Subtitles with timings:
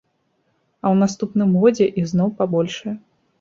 [0.83, 2.95] А ў наступным годзе іх зноў пабольшае.